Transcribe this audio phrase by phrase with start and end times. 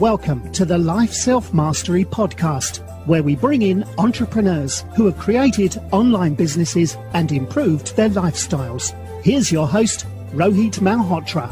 [0.00, 5.76] Welcome to the Life Self Mastery Podcast, where we bring in entrepreneurs who have created
[5.92, 8.94] online businesses and improved their lifestyles.
[9.22, 11.50] Here's your host, Rohit Malhotra.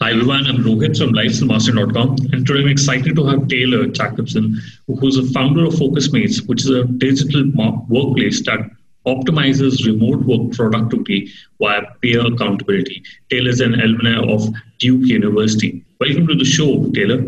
[0.00, 5.18] Hi everyone, I'm Rohit from LifeSelfMastery.com and today I'm excited to have Taylor Jacobson, who's
[5.18, 7.52] a founder of FocusMates, which is a digital
[7.90, 8.70] workplace that
[9.14, 11.30] optimizes remote work productivity
[11.60, 13.02] via peer accountability.
[13.30, 15.84] Taylor is an alumni of Duke University.
[16.00, 17.20] Welcome to the show, Taylor.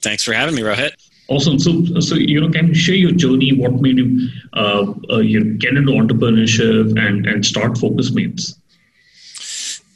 [0.00, 0.92] Thanks for having me, Rohit.
[1.28, 1.58] Awesome.
[1.58, 3.52] So, so you know, can you share your journey?
[3.52, 8.56] What made you, uh, uh, you get into entrepreneurship and and start FocusMates?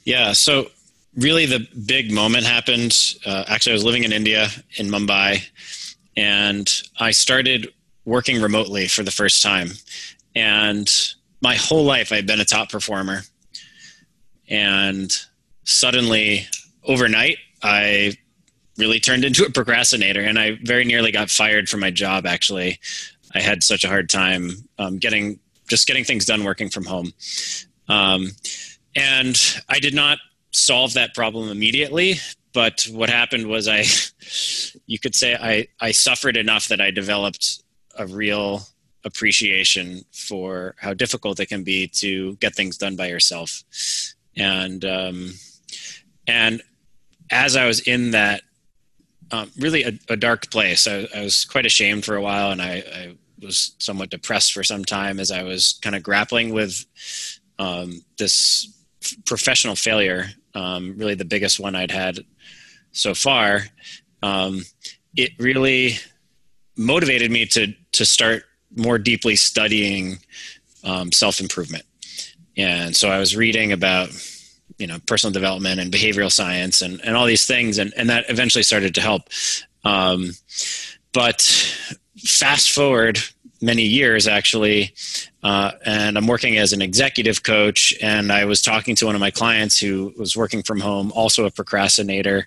[0.04, 0.32] Yeah.
[0.32, 0.70] So,
[1.16, 2.94] really, the big moment happened.
[3.26, 5.42] Uh, actually, I was living in India in Mumbai,
[6.16, 7.72] and I started
[8.04, 9.70] working remotely for the first time.
[10.34, 10.90] And
[11.40, 13.22] my whole life, I've been a top performer.
[14.48, 15.12] And
[15.64, 16.46] suddenly,
[16.84, 18.16] overnight, I
[18.76, 20.20] really turned into a procrastinator.
[20.20, 22.80] And I very nearly got fired from my job, actually.
[23.34, 27.12] I had such a hard time um, getting just getting things done working from home.
[27.88, 28.32] Um,
[28.94, 30.18] and I did not
[30.52, 32.16] solve that problem immediately.
[32.52, 33.84] But what happened was I,
[34.86, 37.62] you could say I, I suffered enough that I developed
[37.98, 38.62] a real
[39.04, 43.62] appreciation for how difficult it can be to get things done by yourself.
[44.36, 45.34] And um,
[46.26, 46.62] and
[47.30, 48.42] as i was in that
[49.30, 52.60] um, really a, a, dark place I, I, was quite ashamed for a while and
[52.60, 56.84] I, I, was somewhat depressed for some time as i was kind of grappling with
[57.58, 58.68] um, this
[59.24, 62.24] professional failure um, really the biggest one i'd had
[62.94, 63.60] so far.
[64.22, 64.62] Um,
[65.14, 65.98] it really
[66.76, 68.44] motivated me to to start
[68.76, 70.18] more deeply studying
[70.84, 71.84] um, self improvement.
[72.56, 74.10] And so I was reading about
[74.78, 78.24] you know personal development and behavioral science and, and all these things and, and that
[78.28, 79.28] eventually started to help
[79.84, 80.32] um,
[81.12, 81.42] but
[82.18, 83.18] fast forward
[83.60, 84.92] many years actually
[85.42, 89.20] uh, and i'm working as an executive coach and i was talking to one of
[89.20, 92.46] my clients who was working from home also a procrastinator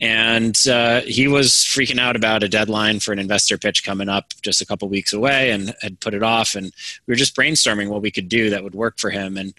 [0.00, 4.34] and uh, he was freaking out about a deadline for an investor pitch coming up
[4.42, 6.54] just a couple weeks away and had put it off.
[6.54, 6.66] And
[7.06, 9.36] we were just brainstorming what we could do that would work for him.
[9.36, 9.54] And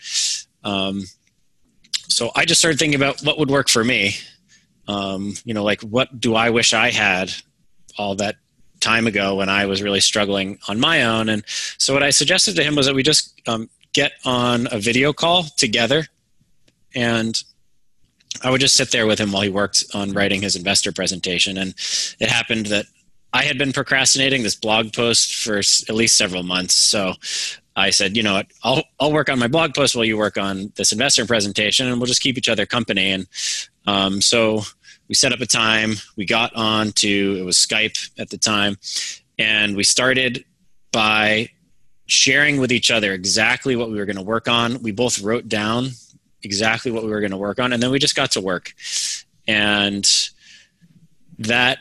[0.64, 1.04] um,
[2.10, 4.16] so i just started thinking about what would work for me.
[4.88, 7.30] Um, you know like what do i wish i had
[7.98, 8.38] all that
[8.80, 11.30] time ago when i was really struggling on my own?
[11.30, 11.44] And
[11.78, 15.12] so what i suggested to him was that we just um, get on a video
[15.12, 16.06] call together
[16.96, 17.42] and
[18.44, 21.58] I would just sit there with him while he worked on writing his investor presentation.
[21.58, 21.74] And
[22.20, 22.86] it happened that
[23.34, 26.76] I had been procrastinating this blog post for at least several months.
[26.76, 27.14] So
[27.76, 30.38] I said, you know what, I'll, I'll work on my blog post while you work
[30.38, 33.12] on this investor presentation and we'll just keep each other company.
[33.12, 33.28] And
[33.86, 34.62] um, so
[35.08, 35.94] we set up a time.
[36.16, 38.78] We got on to, it was Skype at the time.
[39.38, 40.44] And we started
[40.92, 41.50] by
[42.08, 44.82] sharing with each other exactly what we were going to work on.
[44.82, 45.90] We both wrote down
[46.48, 48.74] exactly what we were going to work on and then we just got to work.
[49.48, 50.10] And
[51.40, 51.78] that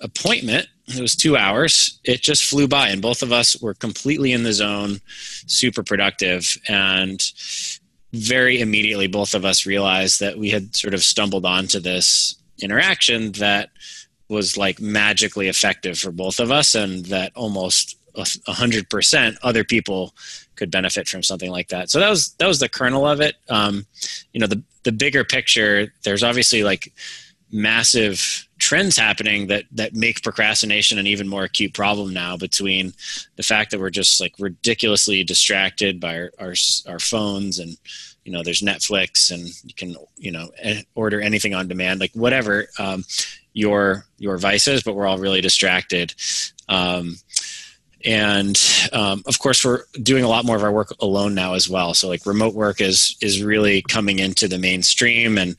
[0.00, 4.32] appointment it was two hours it just flew by and both of us were completely
[4.32, 5.00] in the zone
[5.46, 7.32] super productive and
[8.12, 13.32] very immediately both of us realized that we had sort of stumbled onto this interaction
[13.32, 13.70] that
[14.28, 19.64] was like magically effective for both of us and that almost a hundred percent other
[19.64, 20.14] people
[20.56, 21.90] could benefit from something like that.
[21.90, 23.36] So that was that was the kernel of it.
[23.48, 23.86] Um,
[24.32, 25.92] you know, the the bigger picture.
[26.04, 26.92] There's obviously like
[27.50, 32.36] massive trends happening that that make procrastination an even more acute problem now.
[32.36, 32.92] Between
[33.36, 36.54] the fact that we're just like ridiculously distracted by our our,
[36.88, 37.76] our phones and
[38.24, 40.48] you know there's Netflix and you can you know
[40.94, 43.04] order anything on demand like whatever um,
[43.54, 46.14] your your vices, but we're all really distracted.
[46.68, 47.16] Um,
[48.04, 48.60] and
[48.92, 51.94] um, of course we're doing a lot more of our work alone now as well.
[51.94, 55.38] So like remote work is is really coming into the mainstream.
[55.38, 55.56] And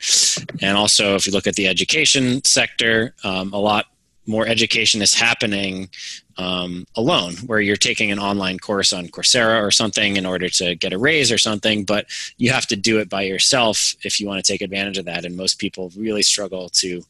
[0.62, 3.86] and also if you look at the education sector um, a lot
[4.27, 5.89] more education is happening
[6.38, 10.75] um, alone where you're taking an online course on coursera or something in order to
[10.75, 12.07] get a raise or something but
[12.38, 15.25] you have to do it by yourself if you want to take advantage of that.
[15.25, 17.03] And most people really struggle to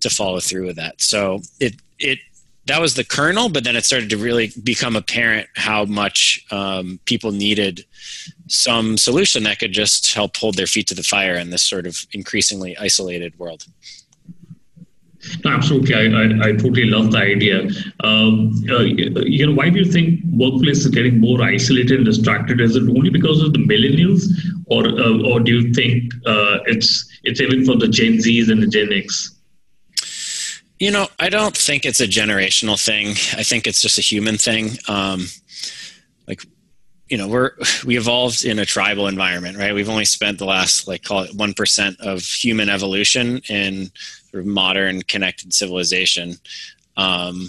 [0.00, 1.00] to follow through with that.
[1.00, 2.18] So it it
[2.66, 6.98] that was the kernel, but then it started to really become apparent how much um,
[7.04, 7.84] people needed
[8.48, 11.86] some solution that could just help hold their feet to the fire in this sort
[11.86, 13.66] of increasingly isolated world.
[15.44, 15.94] No, absolutely.
[15.94, 17.62] I, I, I, totally love the idea.
[18.00, 22.60] Um, uh, you know, why do you think workplace is getting more isolated and distracted?
[22.60, 24.26] Is it only because of the millennials,
[24.66, 28.62] or uh, or do you think uh, it's it's even for the Gen Zs and
[28.62, 29.34] the Gen X?
[30.78, 33.10] You know, I don't think it's a generational thing.
[33.38, 34.70] I think it's just a human thing.
[34.88, 35.26] Um,
[36.26, 36.42] like
[37.08, 37.52] you know we're
[37.84, 41.36] we evolved in a tribal environment right we've only spent the last like call it
[41.36, 43.90] 1% of human evolution in
[44.30, 46.34] sort of modern connected civilization
[46.96, 47.48] um,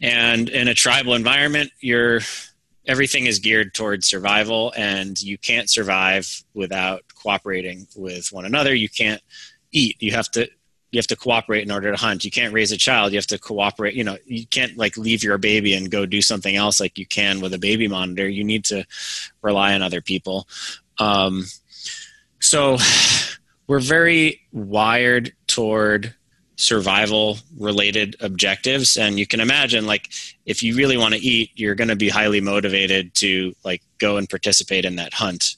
[0.00, 2.20] and in a tribal environment you're
[2.86, 8.88] everything is geared towards survival and you can't survive without cooperating with one another you
[8.88, 9.22] can't
[9.72, 10.48] eat you have to
[10.96, 12.24] you have to cooperate in order to hunt.
[12.24, 13.12] You can't raise a child.
[13.12, 16.22] You have to cooperate you know you can't like leave your baby and go do
[16.22, 18.26] something else like you can with a baby monitor.
[18.26, 18.86] You need to
[19.42, 20.48] rely on other people.
[20.98, 21.44] Um,
[22.40, 22.78] so
[23.66, 26.14] we're very wired toward
[26.56, 28.96] survival related objectives.
[28.96, 30.08] And you can imagine like
[30.46, 34.16] if you really want to eat you're going to be highly motivated to like go
[34.16, 35.56] and participate in that hunt.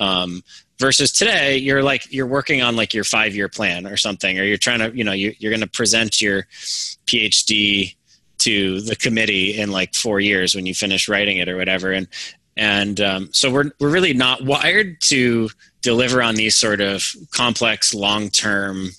[0.00, 0.42] Um,
[0.78, 4.44] versus today you're like you're working on like your five year plan or something or
[4.44, 6.46] you're trying to you know you, you're going to present your
[7.06, 7.94] phd
[8.44, 11.92] to the committee in like four years when you finish writing it or whatever.
[11.92, 12.06] And
[12.56, 15.48] and um, so we're, we're really not wired to
[15.80, 18.90] deliver on these sort of complex long-term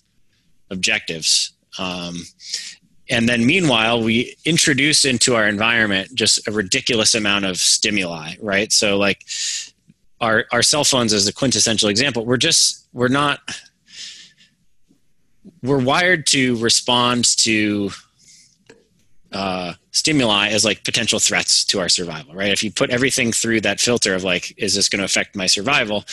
[0.69, 1.53] objectives.
[1.79, 2.23] Um,
[3.09, 8.71] and then meanwhile we introduce into our environment just a ridiculous amount of stimuli right?
[8.73, 9.23] So like
[10.25, 12.25] our our cell phones as a quintessential example.
[12.25, 13.39] We're just we're not
[15.61, 17.91] we're wired to respond to
[19.31, 22.51] uh, stimuli as like potential threats to our survival right?
[22.51, 25.45] If you put everything through that filter of like is this going to affect my
[25.45, 26.05] survival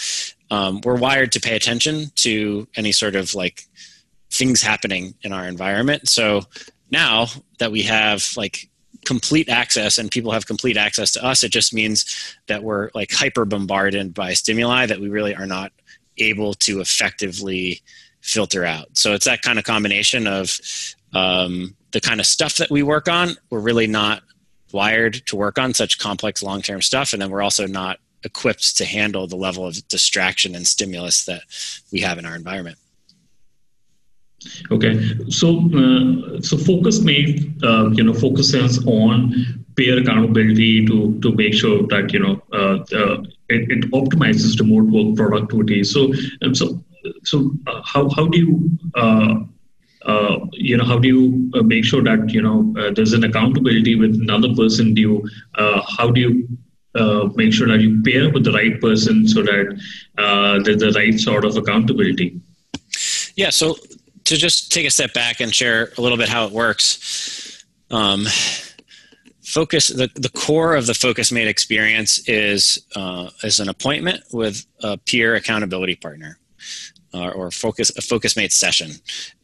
[0.51, 3.65] um, we're wired to pay attention to any sort of like
[4.31, 6.09] things happening in our environment.
[6.09, 6.43] So
[6.91, 7.27] now
[7.59, 8.69] that we have like
[9.05, 13.13] complete access and people have complete access to us, it just means that we're like
[13.13, 15.73] hyper bombarded by stimuli that we really are not
[16.19, 17.83] able to effectively
[18.21, 18.97] filter out.
[18.97, 20.59] So it's that kind of combination of
[21.13, 23.37] um, the kind of stuff that we work on.
[23.51, 24.23] We're really not
[24.73, 27.13] wired to work on such complex long term stuff.
[27.13, 31.43] And then we're also not equipped to handle the level of distraction and stimulus that
[31.91, 32.79] we have in our environment.
[34.71, 34.95] Okay,
[35.29, 39.35] so uh, so Focusmate, uh, you know, focuses on
[39.77, 44.87] peer accountability to to make sure that you know uh, uh it, it, optimizes remote
[44.87, 45.85] work productivity.
[45.85, 46.13] So
[46.43, 46.83] um, so
[47.25, 52.31] so uh, how how do you uh, you know how do you make sure that
[52.31, 54.95] you know there's an accountability with another person?
[54.95, 55.29] Do you
[55.99, 56.49] how do you
[57.35, 59.81] make sure that you pair with the right person so that
[60.65, 62.41] there's the right sort of accountability?
[63.37, 63.77] Yeah, so
[64.25, 67.65] to just take a step back and share a little bit how it works.
[67.91, 68.27] Um,
[69.43, 74.97] focus the, the core of the Focusmate experience is uh, is an appointment with a
[74.97, 76.39] peer accountability partner
[77.15, 78.93] uh, or focus a Focusmate session.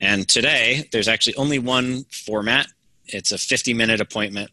[0.01, 2.69] And today there's actually only one format.
[3.07, 4.51] It's a 50 minute appointment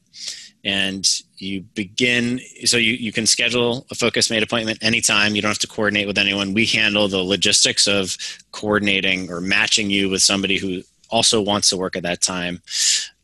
[0.63, 1.07] and
[1.37, 5.35] you begin so you, you can schedule a Focusmate appointment anytime.
[5.35, 6.53] You don't have to coordinate with anyone.
[6.53, 8.17] We handle the logistics of
[8.51, 12.61] coordinating or matching you with somebody who also wants to work at that time.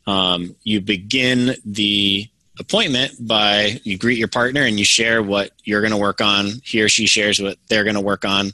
[0.06, 2.28] Um, you begin the
[2.58, 6.50] appointment by you greet your partner and you share what you're going to work on.
[6.64, 8.52] He or she shares what they're going to work on.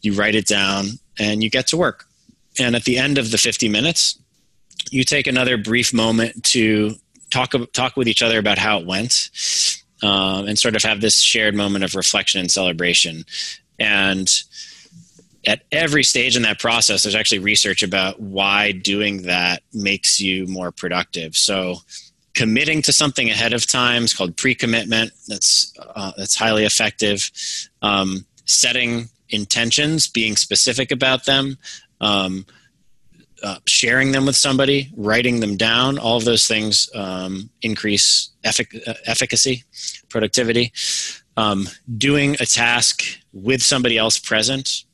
[0.00, 0.86] You write it down
[1.18, 2.06] and you get to work.
[2.58, 4.18] And at the end of the 50 minutes
[4.90, 6.94] you take another brief moment to
[7.32, 9.30] talk talk with each other about how it went,
[10.02, 13.24] um, and sort of have this shared moment of reflection and celebration.
[13.78, 14.28] And
[15.46, 20.46] at every stage in that process, there's actually research about why doing that makes you
[20.46, 21.36] more productive.
[21.36, 21.78] So
[22.34, 25.12] committing to something ahead of time is called pre-commitment.
[25.28, 27.30] That's uh, that's highly effective.
[27.80, 31.56] Um, setting intentions, being specific about them,
[32.00, 32.46] um,
[33.42, 38.86] uh, sharing them with somebody, writing them down, all of those things um, increase effic-
[38.86, 39.64] uh, efficacy,
[40.08, 40.72] productivity.
[41.36, 44.84] Um, doing a task with somebody else present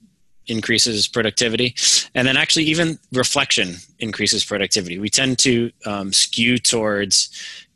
[0.47, 1.75] increases productivity.
[2.15, 4.99] And then actually, even reflection increases productivity.
[4.99, 7.31] We tend to um, skew towards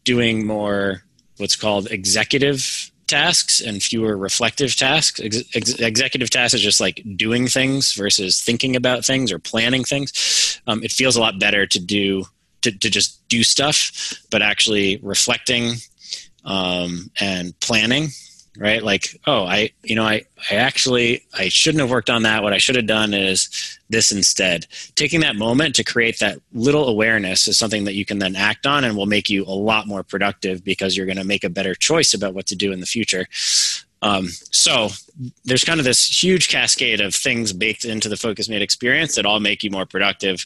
[0.04, 1.02] doing more
[1.38, 5.20] what's called executive tasks and fewer reflective tasks.
[5.20, 9.84] Ex- ex- executive tasks is just like doing things versus thinking about things or planning
[9.84, 10.60] things.
[10.66, 12.24] Um, it feels a lot better to do
[12.62, 15.74] to, to just do stuff, but actually reflecting
[16.44, 18.08] um, and planning
[18.58, 18.82] right?
[18.82, 22.42] Like oh i you know i i actually i shouldn't have worked on that.
[22.42, 24.66] What i should have done is this instead.
[24.94, 28.66] Taking that moment to create that little awareness is something that you can then act
[28.66, 31.50] on and will make you a lot more productive because you're going to make a
[31.50, 33.26] better choice about what to do in the future.
[34.00, 34.88] Um, so
[35.44, 39.26] there's kind of this huge cascade of things baked into the focus mate experience that
[39.26, 40.44] all make you more productive.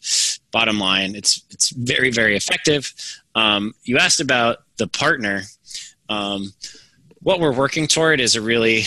[0.53, 2.93] Bottom line it's it's very very effective.
[3.35, 5.43] Um, you asked about the partner.
[6.09, 6.53] Um,
[7.27, 8.85] what we're working toward is a really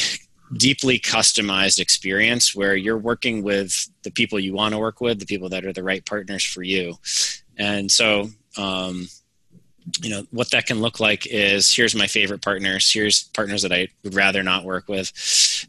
[0.55, 5.25] deeply customized experience where you're working with the people you want to work with, the
[5.25, 6.95] people that are the right partners for you.
[7.57, 9.09] And so, um,
[10.01, 13.73] you know, what that can look like is here's my favorite partners, here's partners that
[13.73, 15.11] I would rather not work with.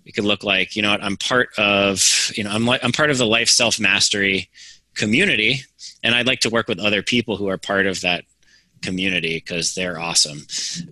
[0.06, 2.92] It could look like, you know what, I'm part of, you know, I'm like, I'm
[2.92, 4.48] part of the life self mastery
[4.94, 5.62] community,
[6.04, 8.22] and I'd like to work with other people who are part of that
[8.80, 10.46] community because they're awesome.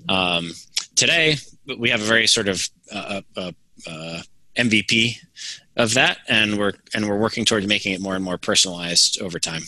[0.09, 0.51] Um,
[0.99, 1.37] today,
[1.79, 3.53] we have a very sort of uh, uh,
[3.87, 4.23] uh
[4.57, 5.17] MVP
[5.77, 9.39] of that, and we're and we're working towards making it more and more personalized over
[9.39, 9.63] time.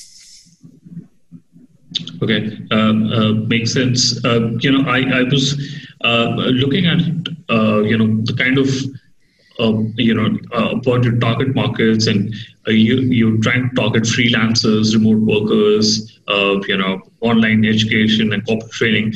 [2.22, 4.22] Okay, uh, uh, makes sense.
[4.24, 5.56] Uh, you know, I, I was
[6.02, 6.98] looking at
[7.86, 8.68] you know the kind of
[9.96, 12.34] you know appointed target markets, and
[12.66, 16.18] you you're trying to target freelancers, remote workers,
[16.68, 19.14] you know, online education and corporate training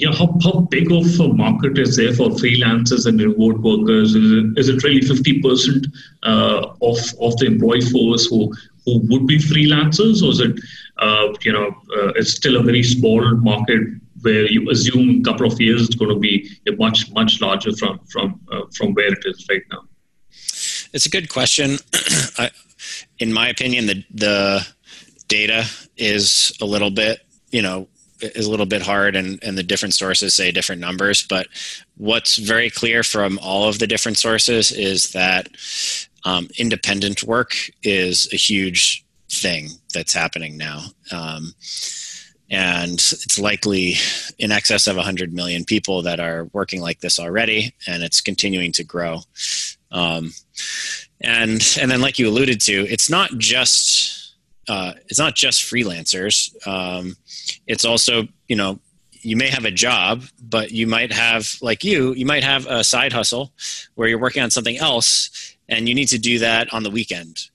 [0.00, 4.14] know, how, how big of a market is there for freelancers and remote workers?
[4.14, 5.86] Is it, is it really 50%
[6.22, 8.52] uh, of, of the employee force who,
[8.84, 10.58] who would be freelancers, or is it,
[10.98, 13.82] uh, you know, uh, it's still a very small market
[14.22, 17.74] where you assume a couple of years it's going to be a much, much larger
[17.76, 19.82] from, from, uh, from where it is right now?
[20.92, 21.78] It's a good question.
[22.38, 22.50] I,
[23.18, 24.66] in my opinion, the, the
[25.28, 25.64] data
[25.96, 27.20] is a little bit,
[27.50, 27.88] you know,
[28.22, 31.46] is a little bit hard and, and the different sources say different numbers but
[31.96, 35.48] what's very clear from all of the different sources is that
[36.24, 40.84] um, independent work is a huge thing that's happening now.
[41.10, 41.54] Um,
[42.50, 43.94] and it's likely
[44.38, 48.72] in excess of 100 million people that are working like this already and it's continuing
[48.72, 49.20] to grow.
[49.90, 50.32] Um,
[51.20, 54.21] and and then like you alluded to it's not just
[54.68, 56.54] uh, it's not just freelancers.
[56.66, 57.16] Um,
[57.66, 58.78] it's also you know
[59.22, 62.84] you may have a job, but you might have like you you might have a
[62.84, 63.52] side hustle
[63.94, 67.48] where you're working on something else and you need to do that on the weekend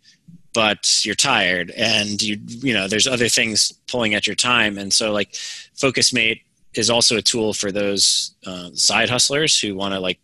[0.54, 4.92] but you're tired and you you know there's other things pulling at your time and
[4.92, 5.32] so like
[5.76, 6.42] focusmate
[6.74, 10.20] is also a tool for those uh, side hustlers who want to like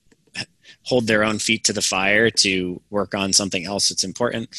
[0.84, 4.50] hold their own feet to the fire to work on something else that's important.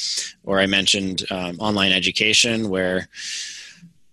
[0.43, 3.09] Or I mentioned um, online education, where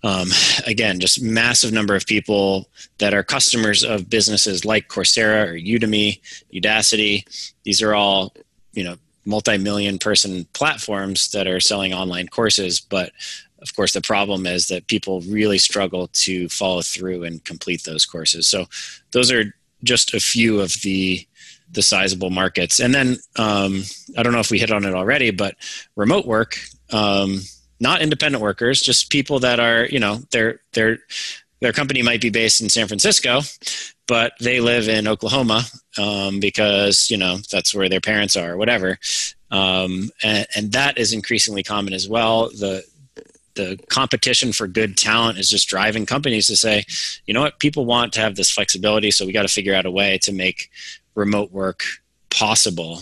[0.03, 0.29] um,
[0.65, 6.19] again, just massive number of people that are customers of businesses like Coursera or Udemy,
[6.53, 7.23] Udacity.
[7.63, 8.33] These are all,
[8.73, 12.79] you know, multi-million person platforms that are selling online courses.
[12.79, 13.11] But
[13.61, 18.05] of course, the problem is that people really struggle to follow through and complete those
[18.05, 18.47] courses.
[18.47, 18.65] So
[19.11, 19.53] those are
[19.83, 21.27] just a few of the
[21.71, 22.79] the sizable markets.
[22.79, 23.83] And then um,
[24.17, 25.55] I don't know if we hit on it already, but
[25.95, 26.57] remote work,
[26.91, 27.41] um,
[27.79, 30.99] not independent workers, just people that are, you know, their their
[31.61, 33.41] their company might be based in San Francisco,
[34.07, 35.63] but they live in Oklahoma
[35.97, 38.97] um, because you know that's where their parents are, or whatever.
[39.51, 42.49] Um, and, and that is increasingly common as well.
[42.49, 42.83] The
[43.55, 46.85] the competition for good talent is just driving companies to say,
[47.25, 49.85] you know what, people want to have this flexibility, so we got to figure out
[49.85, 50.69] a way to make
[51.15, 51.83] remote work
[52.29, 53.01] possible.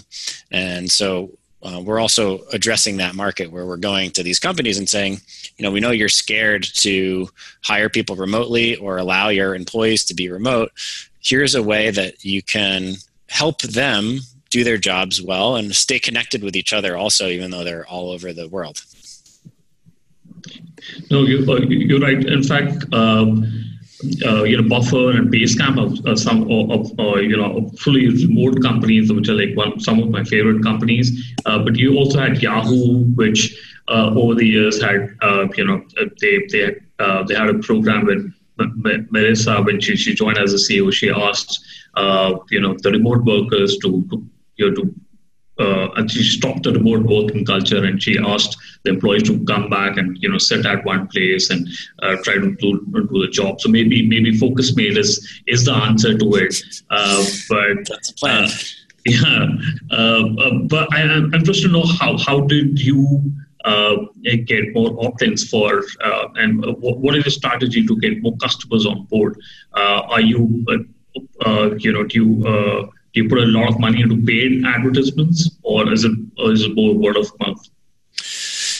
[0.51, 4.87] And so uh, we're also addressing that market where we're going to these companies and
[4.87, 5.19] saying,
[5.57, 7.29] you know, we know you're scared to
[7.63, 10.71] hire people remotely or allow your employees to be remote.
[11.21, 12.95] Here's a way that you can
[13.27, 17.63] help them do their jobs well and stay connected with each other also, even though
[17.63, 18.81] they're all over the world.
[21.11, 22.25] No, you, are uh, right.
[22.25, 23.68] In fact, um,
[24.25, 28.62] uh, you know, Buffer and Basecamp are, are some of, uh, you know fully remote
[28.62, 31.34] companies, which are like one some of my favorite companies.
[31.46, 33.58] Uh, but you also had Yahoo, which
[33.89, 35.84] uh, over the years had uh, you know
[36.22, 40.58] they they uh, they had a program with Marissa when she, she joined as a
[40.58, 40.91] CEO.
[40.94, 41.60] She asked
[42.50, 44.25] you know the remote workers to, to
[44.56, 44.96] you know to
[45.59, 49.69] uh, and she stopped the remote working culture and she asked the employees to come
[49.69, 51.67] back and you know sit at one place and
[52.01, 53.59] uh, try to do, do the job.
[53.61, 56.55] So maybe maybe Focusmate is is the answer to it.
[56.89, 58.45] Uh, but that's plan.
[58.45, 58.49] Uh,
[59.05, 59.47] yeah,
[59.91, 63.31] uh, uh, but I, am interested to know how how did you
[64.45, 65.83] get more opt-ins for
[66.35, 69.39] and what is your strategy to get more customers on board?
[69.73, 70.65] are you
[71.45, 72.87] uh, you know, do you uh,
[73.19, 76.75] you put a lot of money into paid advertisements, or is it or is it
[76.75, 77.67] more word of mouth?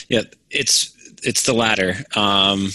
[0.08, 1.96] Yeah, it's it's the latter.
[2.16, 2.70] Um,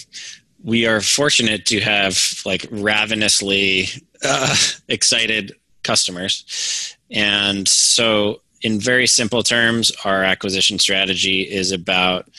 [0.64, 3.88] we are fortunate to have like ravenously
[4.24, 4.56] uh,
[4.88, 5.54] excited
[5.84, 12.30] customers, and so in very simple terms, our acquisition strategy is about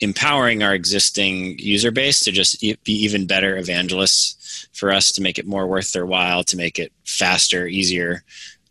[0.00, 5.38] empowering our existing user base to just be even better evangelists for us to make
[5.38, 8.24] it more worth their while, to make it faster, easier,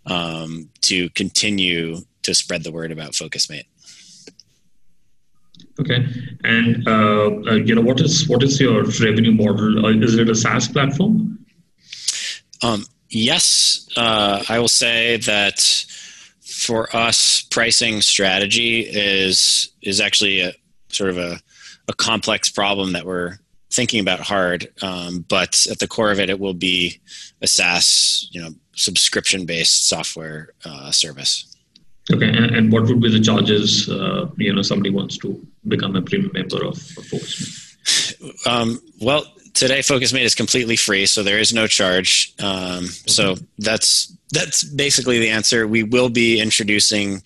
[0.06, 3.66] um, to continue to spread the word about FocusMate.
[5.80, 6.06] Okay,
[6.44, 9.86] and uh, uh, you know what is what is your revenue model?
[9.86, 11.40] Uh, is it a SaaS platform?
[12.62, 15.60] Um, yes, uh, I will say that
[16.42, 20.54] for us, pricing strategy is is actually a
[20.90, 21.40] sort of a,
[21.88, 23.38] a complex problem that we're
[23.72, 24.68] thinking about hard.
[24.82, 27.00] Um, but at the core of it, it will be
[27.42, 31.48] a SaaS, you know, subscription based software uh, service.
[32.12, 33.88] Okay, and, and, what would be the charges?
[33.88, 37.58] Uh, you know, somebody wants to become a premium member of, of FocusMate.
[38.46, 42.34] Um, well, today FocusMate is completely free, so there is no charge.
[42.40, 42.86] Um, okay.
[42.86, 45.68] So that's that's basically the answer.
[45.68, 47.24] We will be introducing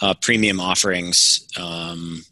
[0.00, 2.22] uh, premium offerings um,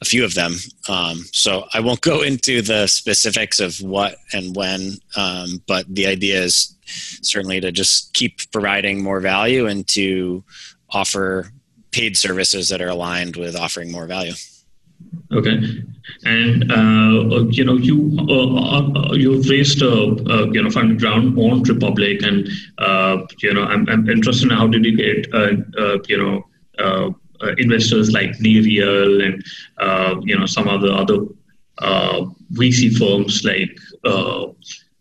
[0.00, 0.54] a few of them.
[0.88, 6.06] Um, so I won't go into the specifics of what and when, um, but the
[6.06, 6.76] idea is
[7.22, 10.44] certainly to just keep providing more value and to
[10.90, 11.52] offer
[11.90, 14.32] paid services that are aligned with offering more value.
[15.32, 15.58] Okay,
[16.24, 21.38] and uh, you know you uh, uh you've raised a uh, you know funding round
[21.38, 25.98] on Republic, and uh, you know I'm, I'm interested in how did you get uh,
[26.08, 26.46] you know
[26.78, 27.10] uh,
[27.58, 29.44] investors like Nir Eyal and
[29.78, 31.18] uh, you know some other other
[31.78, 34.46] uh, VC firms like uh,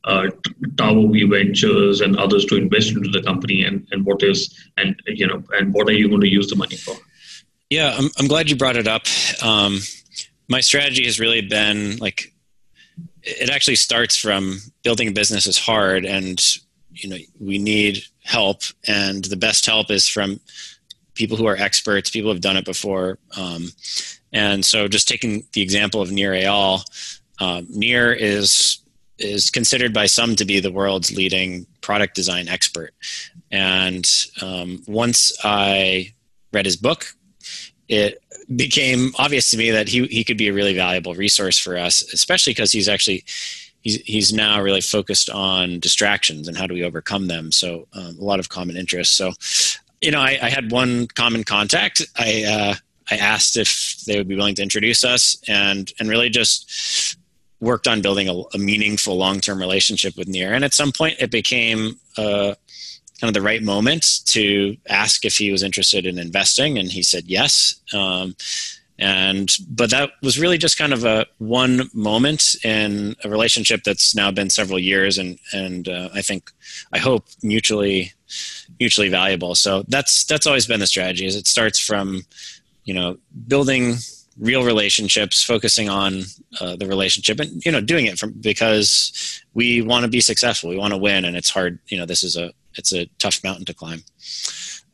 [0.03, 0.29] uh,
[0.77, 4.95] Tower V Ventures and others to invest into the company and, and what is and
[5.07, 6.95] you know and what are you going to use the money for?
[7.69, 9.05] Yeah, I'm I'm glad you brought it up.
[9.43, 9.79] Um,
[10.47, 12.33] my strategy has really been like
[13.23, 16.41] it actually starts from building a business is hard and
[16.91, 20.39] you know we need help and the best help is from
[21.17, 23.17] people who are experts, people have done it before.
[23.35, 23.69] Um,
[24.31, 26.83] and so, just taking the example of Nir Eyal,
[27.39, 28.79] uh, Nir is
[29.17, 32.93] is considered by some to be the world's leading product design expert.
[33.51, 34.07] And
[34.41, 36.13] um, once I
[36.53, 37.15] read his book,
[37.87, 38.21] it
[38.55, 42.01] became obvious to me that he he could be a really valuable resource for us,
[42.13, 43.23] especially because he's actually
[43.81, 47.51] he's he's now really focused on distractions and how do we overcome them.
[47.51, 49.15] So um, a lot of common interests.
[49.15, 49.31] So
[50.01, 52.01] you know, I, I had one common contact.
[52.17, 52.75] I uh,
[53.09, 57.17] I asked if they would be willing to introduce us, and and really just
[57.59, 60.53] worked on building a, a meaningful long term relationship with Nir.
[60.53, 62.53] And at some point, it became uh,
[63.19, 67.01] kind of the right moment to ask if he was interested in investing, and he
[67.01, 67.75] said yes.
[67.93, 68.35] Um,
[68.99, 74.15] and but that was really just kind of a one moment in a relationship that's
[74.15, 76.51] now been several years, and and uh, I think
[76.91, 78.13] I hope mutually
[78.79, 79.55] mutually valuable.
[79.55, 81.25] So that's that's always been the strategy.
[81.25, 82.23] Is it starts from
[82.83, 83.95] you know building
[84.39, 86.23] real relationships, focusing on
[86.61, 90.69] uh, the relationship, and you know doing it from because we want to be successful.
[90.69, 91.79] We want to win, and it's hard.
[91.87, 94.03] You know, this is a it's a tough mountain to climb.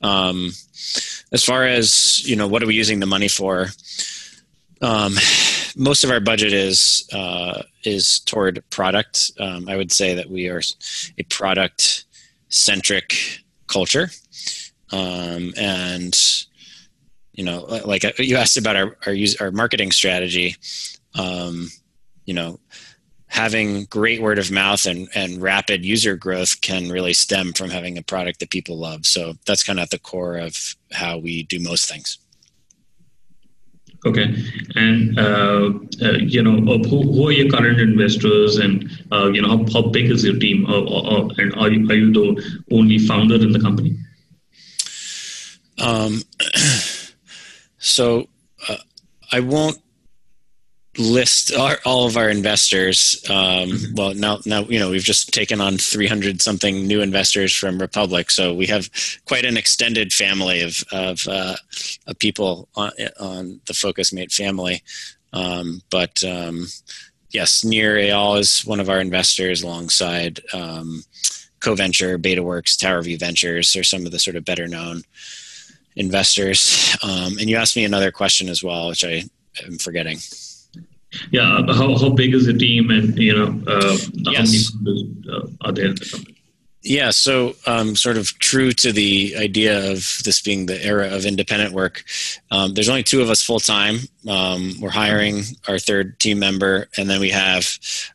[0.01, 0.51] Um,
[1.31, 3.67] as far as you know, what are we using the money for?
[4.81, 5.13] Um,
[5.75, 9.31] most of our budget is uh, is toward product.
[9.39, 10.61] Um, I would say that we are
[11.17, 12.05] a product
[12.49, 14.09] centric culture.
[14.91, 16.15] Um, and
[17.33, 20.55] you know, like uh, you asked about our our, use, our marketing strategy.
[21.15, 21.69] Um,
[22.25, 22.59] you know,
[23.27, 27.97] having great word of mouth and, and rapid user growth can really stem from having
[27.97, 29.05] a product that people love.
[29.07, 32.19] So that's kind of at the core of how we do most things.
[34.05, 34.35] Okay,
[34.75, 39.41] and uh, uh, you know uh, who, who, are your current investors, and uh, you
[39.41, 42.59] know how, how big is your team, uh, uh, and are you, are you the
[42.71, 43.95] only founder in the company?
[45.81, 46.21] Um,
[47.77, 48.27] so
[49.31, 49.79] I won't
[50.97, 53.23] list our, all of our investors.
[53.29, 53.95] Um, mm-hmm.
[53.95, 58.29] Well, now, now you know we've just taken on 300 something new investors from Republic,
[58.31, 58.89] so we have
[59.25, 61.55] quite an extended family of of, uh,
[62.07, 64.83] of people on, on, the FocusMate family.
[65.31, 66.67] Um, but um,
[67.31, 71.03] yes, Nir Eyal is one of our investors, alongside um,
[71.59, 75.03] CoVenture, BetaWorks, Tower V Ventures, are some of the sort of better known
[75.95, 76.95] investors.
[77.01, 79.23] Um, and you asked me another question as well, which I
[79.65, 80.17] am forgetting
[81.31, 84.71] yeah how, how big is the team and you know uh, yes.
[84.73, 86.33] how many uh, are there in the company
[86.85, 91.25] Yeah, so um, sort of true to the idea of this being the era of
[91.25, 92.03] independent work,
[92.51, 93.99] um, there's only two of us full time.
[94.27, 97.65] Um, we're hiring our third team member, and then we have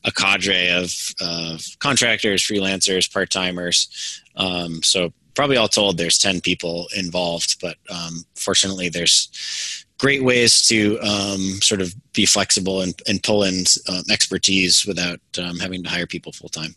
[0.04, 4.22] a cadre of uh, contractors, freelancers, part timers.
[4.37, 10.66] Um, so probably all told, there's 10 people involved, but um, fortunately, there's great ways
[10.68, 13.64] to um, sort of be flexible and, and pull in
[14.11, 15.20] expertise without
[15.61, 16.74] having to hire people full time.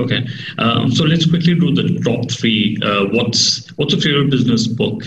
[0.00, 2.78] Okay, um, so let's quickly do the top three.
[2.82, 5.04] Uh, what's what's your favorite business book?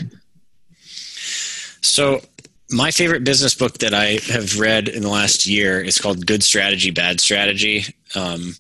[1.82, 2.22] So
[2.70, 6.44] my favorite business book that I have read in the last year is called Good
[6.44, 7.86] Strategy, Bad Strategy.
[8.16, 8.56] Um,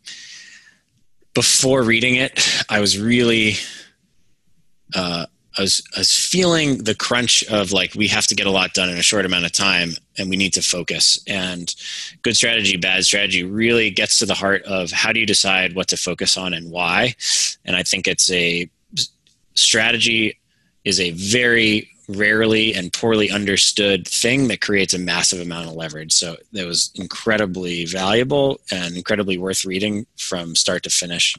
[1.34, 3.56] before reading it, I was really
[4.95, 5.26] uh,
[5.58, 8.74] I was, I was feeling the crunch of like we have to get a lot
[8.74, 11.20] done in a short amount of time and we need to focus.
[11.28, 11.74] And
[12.22, 15.88] good strategy bad strategy really gets to the heart of how do you decide what
[15.89, 17.16] to focus on and why.
[17.66, 18.70] And i think it's a
[19.56, 20.39] strategy
[20.84, 26.12] is a very rarely and poorly understood thing that creates a massive amount of leverage.
[26.12, 31.36] So that was incredibly valuable and incredibly worth reading from start to finish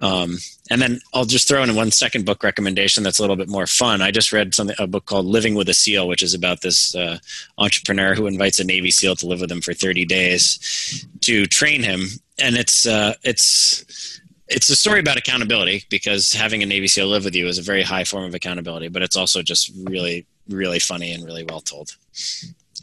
[0.00, 0.38] um,
[0.70, 3.66] and then I'll just throw in one second book recommendation that's a little bit more
[3.66, 4.00] fun.
[4.00, 6.94] I just read something a book called Living with a SEAL, which is about this
[6.94, 7.18] uh,
[7.58, 11.82] entrepreneur who invites a Navy SEAL to live with him for 30 days to train
[11.82, 12.06] him,
[12.38, 17.24] and it's uh, it's it's a story about accountability because having a Navy SEAL live
[17.24, 20.78] with you is a very high form of accountability, but it's also just really really
[20.78, 21.96] funny and really well told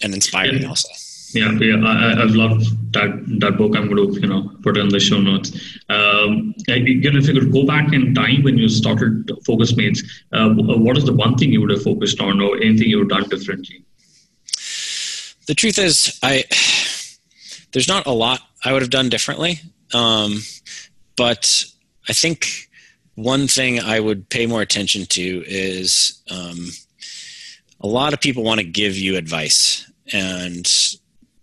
[0.04, 0.90] and inspiring also.
[1.32, 3.10] Yeah, yeah, I, I've loved that
[3.40, 3.76] that book.
[3.76, 5.52] I'm going to you know put it in the show notes.
[5.90, 10.54] Um, know, if you could go back in time when you started Focus Mates, uh,
[10.54, 13.22] what is the one thing you would have focused on, or anything you would have
[13.22, 13.84] done differently?
[15.48, 16.46] The truth is, I
[17.74, 19.60] there's not a lot I would have done differently,
[19.94, 20.40] um,
[21.18, 21.66] but
[22.08, 22.70] I think
[23.16, 26.70] one thing I would pay more attention to is um,
[27.82, 30.66] a lot of people want to give you advice and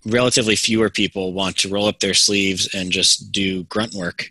[0.06, 4.30] relatively fewer people want to roll up their sleeves and just do grunt work.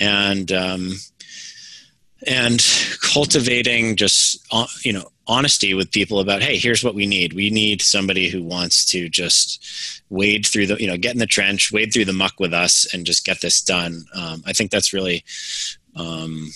[0.00, 0.94] And um,
[2.26, 2.64] and
[3.02, 7.32] cultivating just uh, you know honesty with people about hey here's what we need.
[7.32, 11.26] We need somebody who wants to just wade through the you know get in the
[11.26, 14.04] trench wade through the muck with us and just get this done.
[14.14, 15.24] Um, i think that's really
[15.96, 16.50] um,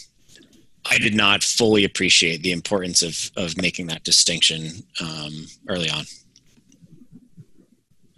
[0.90, 6.04] i did not fully appreciate the importance of of making that distinction um, early on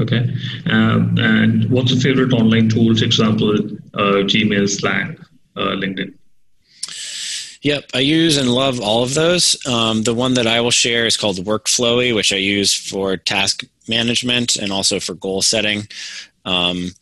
[0.00, 0.34] Okay.
[0.66, 3.02] Uh, and what's your favorite online tools?
[3.02, 3.54] Example,
[3.94, 5.18] uh, Gmail, Slack,
[5.56, 6.14] uh, LinkedIn.
[7.62, 9.58] Yep, I use and love all of those.
[9.66, 13.64] Um, the one that I will share is called Workflowy, which I use for task
[13.86, 15.86] management and also for goal setting.
[16.46, 16.92] Um,